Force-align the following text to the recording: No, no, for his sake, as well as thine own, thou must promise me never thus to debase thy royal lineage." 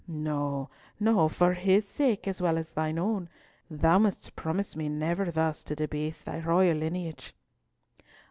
No, 0.07 0.67
no, 0.99 1.29
for 1.29 1.53
his 1.53 1.87
sake, 1.87 2.27
as 2.27 2.41
well 2.41 2.57
as 2.57 2.71
thine 2.71 2.97
own, 2.97 3.29
thou 3.69 3.99
must 3.99 4.35
promise 4.35 4.75
me 4.75 4.89
never 4.89 5.29
thus 5.29 5.63
to 5.65 5.75
debase 5.75 6.23
thy 6.23 6.39
royal 6.39 6.77
lineage." 6.79 7.35